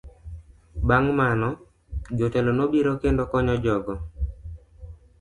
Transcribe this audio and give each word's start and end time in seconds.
Bang' 0.87 1.11
mano, 1.19 1.49
jotelo 2.17 2.51
nobiro 2.59 2.91
kendo 3.01 3.23
konyo 3.31 3.55
jogo. 3.63 3.93